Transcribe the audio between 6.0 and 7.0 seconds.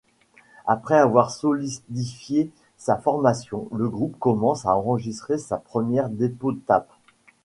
démo-tape.